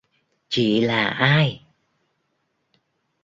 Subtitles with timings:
[0.49, 1.63] Chị là ai